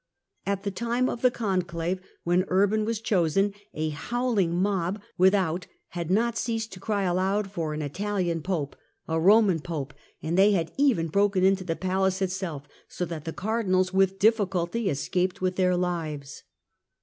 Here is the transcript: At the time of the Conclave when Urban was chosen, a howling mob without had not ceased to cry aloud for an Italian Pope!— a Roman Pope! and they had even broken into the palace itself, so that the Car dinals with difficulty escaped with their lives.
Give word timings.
At 0.47 0.63
the 0.63 0.71
time 0.71 1.07
of 1.07 1.21
the 1.21 1.29
Conclave 1.29 2.01
when 2.23 2.45
Urban 2.47 2.85
was 2.85 2.99
chosen, 3.01 3.53
a 3.75 3.89
howling 3.89 4.59
mob 4.59 4.99
without 5.15 5.67
had 5.89 6.09
not 6.09 6.35
ceased 6.39 6.71
to 6.73 6.79
cry 6.79 7.03
aloud 7.03 7.51
for 7.51 7.75
an 7.75 7.83
Italian 7.83 8.41
Pope!— 8.41 8.75
a 9.07 9.19
Roman 9.19 9.59
Pope! 9.59 9.93
and 10.23 10.35
they 10.39 10.53
had 10.53 10.71
even 10.75 11.07
broken 11.07 11.43
into 11.43 11.63
the 11.63 11.75
palace 11.75 12.19
itself, 12.19 12.63
so 12.87 13.05
that 13.05 13.25
the 13.25 13.31
Car 13.45 13.63
dinals 13.63 13.93
with 13.93 14.17
difficulty 14.17 14.89
escaped 14.89 15.39
with 15.39 15.55
their 15.55 15.77
lives. 15.77 16.41